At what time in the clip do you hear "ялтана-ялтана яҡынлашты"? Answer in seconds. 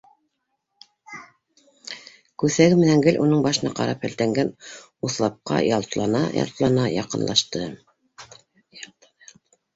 5.67-7.69